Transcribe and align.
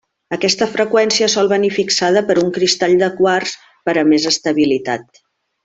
Aquesta 0.35 0.67
freqüència 0.77 1.27
sol 1.33 1.49
venir 1.51 1.69
fixada 1.75 2.25
per 2.31 2.37
un 2.45 2.49
cristall 2.57 2.97
de 3.05 3.11
quars 3.21 3.55
per 3.91 3.97
a 4.03 4.09
més 4.15 4.27
estabilitat. 4.35 5.25